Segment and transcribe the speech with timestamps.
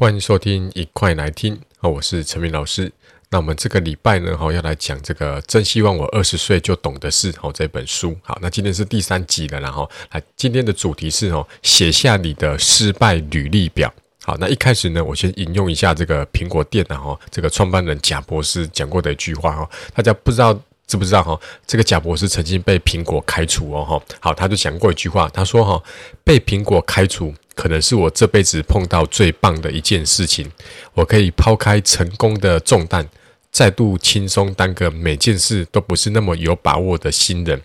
[0.00, 1.86] 欢迎收听，一块来听啊！
[1.86, 2.90] 我是陈明老师。
[3.28, 8.16] 那我们这个礼拜呢，哈，要来讲这个真希望我二十岁就懂的事，哈，这本书。
[8.22, 13.92] 好，那今天是第三集了，然后来，今天的主题是哦，写下你的失败履历表。
[14.22, 20.58] 好，那一开始呢，我先引用一下这个苹果电脑哈，这个创办人贾博士讲过的一句话哈，大家不知道
[20.90, 21.38] 知不知道哈？
[21.64, 25.80] 这个贾博士曾经被苹果开除哦，哈，好，他就讲过一句话，他说哈，
[26.24, 27.32] 被苹果开除。
[27.54, 30.50] 可能是我这辈子碰到最棒的一件事情，
[30.94, 33.06] 我可以抛开成功的重担，
[33.52, 37.60] 再度轻松当个每件事都不是那么有把握的新人。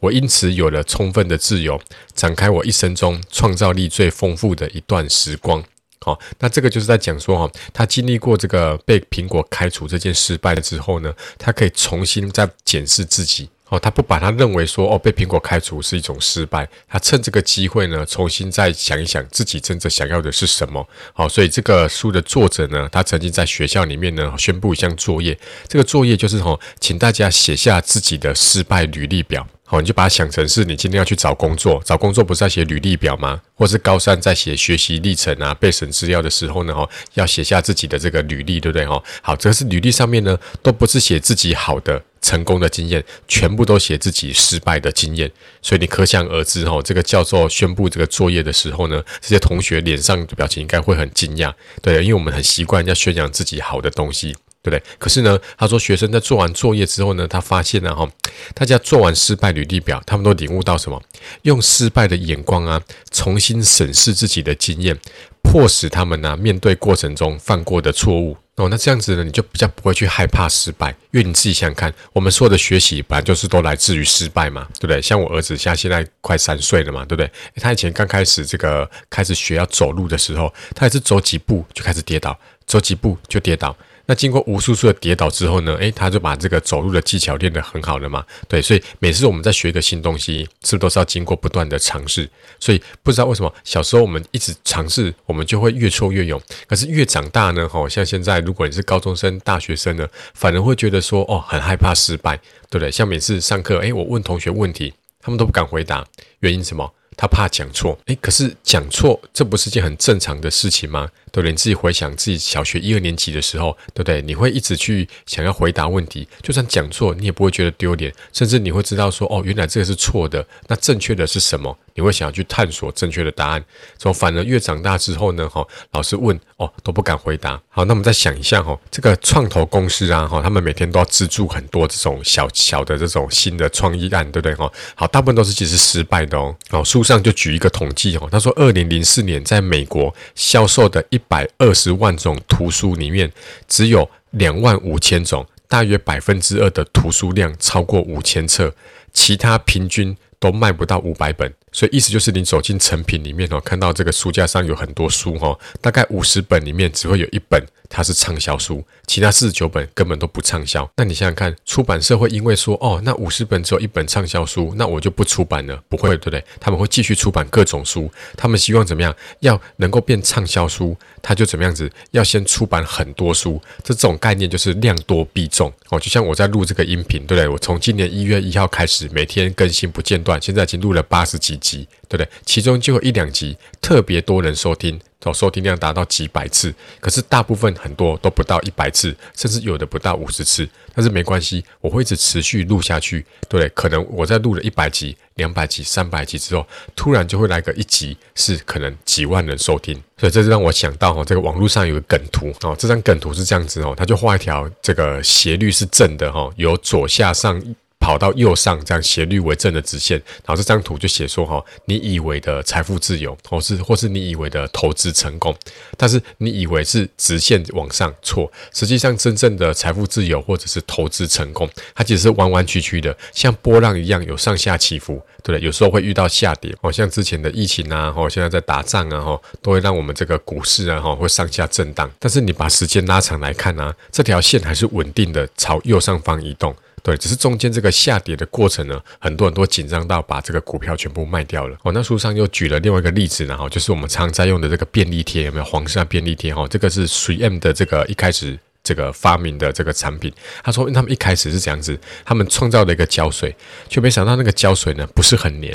[0.00, 1.80] 我因此有了充分的自由，
[2.14, 5.64] 展开我一生中创造力最丰富的一段时光。
[6.00, 13.48] 好，那这个就是在讲说哈，他经历过这个被苹果开除这件失败了之后呢，他可以重新再检视自己。
[13.70, 20.88] 哦，他不把他认为说哦，被苹果开除是一种失败，他趁这个机会呢，重新再想一想自己真正想要的是什么。
[21.12, 29.46] 好，所以这个书的作者呢，他曾经在学校里面呢宣布一项作业，这个作业就是哈，请大家写下自己的失败履历表。
[29.70, 33.38] 好，你就把它想成是你今天要去找工作，找工作不是要写履历表吗？
[33.54, 38.86] 或是高三在写学习历程啊、备审资料的时候呢，哈，要写下自己的这个履历，对不对？
[38.86, 42.02] 哈，好，这个是履历上面呢，都不是写自己好的。
[42.20, 45.30] 成功的经验，全部都写自己失败的经验，
[45.62, 54.36] 所以你可想而知哈，这个教授宣布这个作业的时候呢，这些同学脸上的表情应该会很惊讶，对，因为我们很习惯要宣扬自己好的东西，
[54.68, 54.96] 对不对？
[54.98, 58.08] 可是呢，他说学生在做完作业之后呢，他发现呢哈，
[58.54, 61.00] 大家做完失败履历表，他们都领悟到什么？
[61.42, 64.98] 用失败的眼光啊，重新审视自己的经验，
[65.42, 68.36] 迫使他们呢面对过程中犯过的错误。
[68.56, 75.00] 哦，那这样子呢，你就比较不会去害怕失败，因为你自己想想看，我们所有的学习本来就是都来自于失败嘛，对不对？
[75.00, 77.30] 像我儿子，像现在快三岁了嘛，对不对？
[77.62, 83.76] 他以前刚开始这个开始学要走路的时候，他也是走几步就开始跌倒，走几步就跌倒。
[84.10, 88.24] 那经过无数次的跌倒之后呢，诶，他就把这个走路的技巧练得很好了嘛。
[88.48, 92.26] 对，所以每次我们在学一个新东西，是不是都是要经过不断的尝试？
[92.58, 96.40] 所以不知道为什么小时候我们一直尝试，我们就会越挫越勇。
[96.66, 102.38] 可是越长大呢，吼，像现在如果你是高中生、大学生呢，反而会觉得说，哦，很害怕失败，
[102.70, 102.90] 对不对？
[102.90, 106.06] 像每次上课，诶，我问同学问题，他们都不敢回答，
[106.40, 106.94] 原因什么？
[107.18, 111.08] 他怕讲错，诶，可是讲错，这不是件很正常的事情吗？
[111.32, 111.54] 都连？
[111.58, 114.22] 自己回想自己小学一二年级的时候，对不对？
[114.22, 121.76] 你会一直去想要回答问题，就算讲错，你也不会觉得丢脸，甚至你会知道说，哦，原来这个是错的，那正确的是什么？
[121.98, 123.64] 你会想要去探索正确的答案。
[123.98, 127.60] 从反而越长大之后呢，哈，老师问，哦，都不敢回答。
[127.68, 134.54] 好，那我们再想一下，哈，这个创投公司啊，哈，他们每天都要资助很多这种小小的这种新的创意案，对不对？
[134.54, 136.54] 哈，好，大部分都是其实失败的哦。
[136.70, 143.32] 好，书上就举一个统计，哦，他说，二零零四年在美国销售的一百二十万种图书里面，
[143.66, 148.72] 只有两万五千种，大约百分之二的图书量超过五千册，
[149.12, 151.52] 其他平均都卖不到五百本。
[151.78, 160.90] 所以意思就是，你走进成品里面哦，看到这个书架上有很多书哈，大概五十本里面只会有一本它是畅销书，其他四十九本根本都不畅销。
[160.96, 165.80] 那你想想看，出版社会因为说哦，那五十本只有一本畅销书，那我就不出版了？
[165.88, 166.44] 不会，对不对？
[166.58, 169.14] 他们会继续出版各种书，他们希望怎么样？
[169.38, 171.88] 要能够变畅销书，他就怎么样子？
[172.10, 176.00] 要先出版很多书，这种概念就是量多必中哦。
[176.00, 177.46] 就像我在录这个音频，对不对？
[177.46, 181.67] 我从今年一月一号开始，每天更新不间断，现在已经录了八十几集。
[181.68, 182.28] 集对不对？
[182.44, 186.74] 其中就有一两集特别多人收听，哦，收听量达到几百次。
[187.00, 190.68] 可是大部分很多都不到一百次，甚至有的不到五十次。
[190.94, 193.68] 但是没关系，我会一直持续录下去，对不对？
[193.70, 199.94] 可能我在录了一百集、两百集、三百集之后，突然就会来个一集是可能几万人收听。
[200.16, 207.62] 所以这就让我想到哈，这个网络上有个梗图哦，这张梗图是这样子哦，他就画一条这个斜率是正的哈，由左下上。
[208.08, 215.54] 跑到右上，这样斜率为正的直线，然后这张图就写说哈，你以为的财富自由，或是或是你以为的投资成功，
[215.94, 225.60] 但是你以为是直线往上，错，实际上真正的财富自由或者是投资成功，它其实是弯弯曲曲的，像波浪一样有上下起伏，对不对？
[225.60, 236.74] 有时候会遇到下跌，哦，像之前的疫情啊，哦，现在在打仗啊，哈，都会让我们这个股市啊，哈，会上下震荡，但是你把时间拉长来看啊，这条线还是稳定的朝右上方移动。
[237.08, 241.74] 对，只是中间这个下跌的过程呢，很多人都紧张到把这个股票全部卖掉了。
[241.82, 246.54] 哦，那书上又举了另外一个例子，然后就是我们常在用的这个便利贴，有没有黄色便利贴？
[246.54, 250.30] 哈，这个是 3M 的这个一开始这个发明的这个产品。
[250.62, 253.56] 他说他们一开始是这样子，他们创造了一个胶水，
[253.88, 255.74] 却没想到那个胶水呢不是很黏。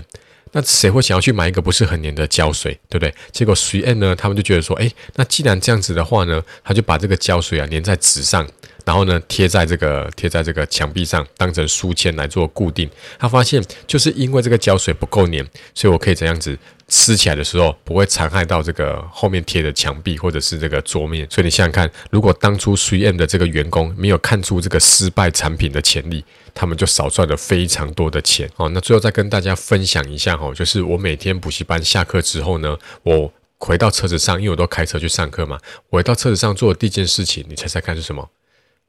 [0.51, 3.11] 那谁会想要去买一个不是很黏的胶水，对不对？
[3.31, 8.47] 结果 3M 呢，他们就觉得说，哎，那既然这样子的话呢，他就把这个胶水啊粘在纸上。
[8.85, 12.89] 然后呢，贴在这个贴在这个墙壁上，当成书签来做固定。
[13.17, 16.57] 他发现，就是因为这个胶水不够黏，所以我可以这样子
[16.89, 21.25] 撕起来的时候，不会残害到这个后面贴的墙壁或者是这个桌面。
[21.29, 28.49] 所以你想想看，如果当初 3M 的这个员工没有看出这个失败产品的潜力，他们就少赚了非常多的钱。
[28.57, 35.57] 哦，那最后再跟大家分享一下哦，就是我每天补习班下课之后呢，我回到车子上，因为我都开车去上课嘛，
[35.89, 38.29] 回到车子上做的第一件事情，你猜猜看是什么？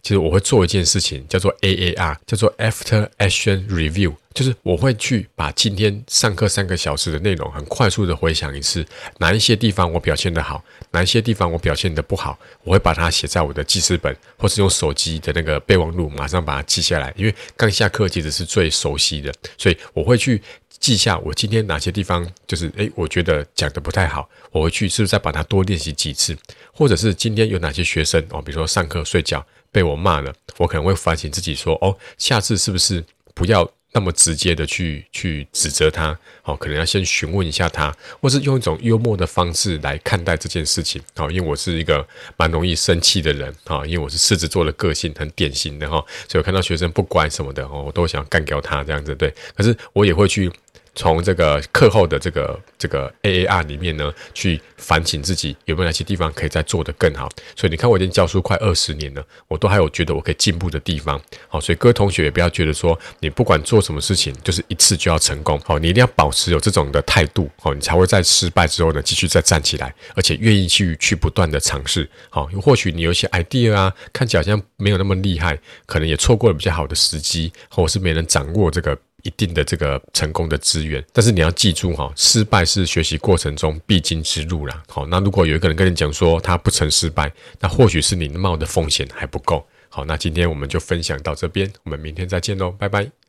[0.05, 8.85] 其实我会做一件事情，叫做 AAR，叫做 After Action Review，就是我会去把今天上课三个小时的内容很快速的回想一次，
[9.19, 17.15] 哪一些地方我表现得好，哪一些地方我表现得不好，我会把它写在我的记事本，或是用手机的那个备忘录，马上把它记下来。
[17.17, 20.43] 因为刚下课其实是最熟悉的，所以我会去
[20.81, 26.37] 记下我今天哪些地方就是诶，我觉得讲得不太好，我会去是不是再把它多练习几次，
[26.73, 29.47] 或者是今天有哪些学生哦，比如说上课睡觉。
[29.75, 33.05] 被我骂了，我可能会反省自己说：“哦，下次是不是
[33.35, 36.19] 不要那么直接的去去指责他？
[36.43, 41.01] 哦，可能要先询问一下他，或是用一种幽默的方式来看待这件事情。
[41.17, 42.07] 哦，因为我是一个
[42.37, 49.33] 蛮容易生气的人，哈，因为我是狮子座的个性，很典型的哈，所以我看到学生不乖什么的，哦，我都想干掉他这样子，对。
[49.57, 50.53] 可是我也会去。
[50.95, 57.29] 从这个课后的这个这个 AAR 里面呢，去反省自己有没有哪些地方可以再做得更好。
[57.57, 61.21] 所以你看，我已经教书快二十年了，我都还有觉得我可以进步的地方。
[61.49, 65.61] 好，所以各位同学也不要觉得说，你不管做什么事情，就是一次就要成功。
[65.65, 72.09] 好，你一定要保持有这种的态度，好，你才会在失败之后呢，继续再站起来，而且愿意去去不断的尝试。
[72.31, 78.97] 好，或许你有一些 idea 啊，看起来好像没有那么厉害，可能也错过了比较好的时机，或者是没人掌握这个。
[79.25, 84.83] 一定的这个成功的资源，但是你要记住哈，失败是学习过程中必经之路啦。
[84.89, 89.67] 好，那如果有一个人跟你讲说他不曾失败，那或许是你冒的风险还不够。
[89.89, 93.24] 好，那今天我们就分享到这边，我们明天再见喽，拜拜。